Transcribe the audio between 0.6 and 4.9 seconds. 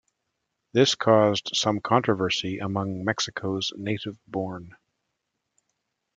This caused some controversy among Mexico's native-born.